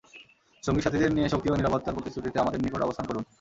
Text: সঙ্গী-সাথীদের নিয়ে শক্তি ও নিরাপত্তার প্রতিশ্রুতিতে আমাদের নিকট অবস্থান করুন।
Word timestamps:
সঙ্গী-সাথীদের 0.63 1.11
নিয়ে 1.13 1.31
শক্তি 1.33 1.47
ও 1.49 1.55
নিরাপত্তার 1.55 1.95
প্রতিশ্রুতিতে 1.95 2.37
আমাদের 2.39 2.59
নিকট 2.61 2.81
অবস্থান 2.81 3.05
করুন। 3.07 3.23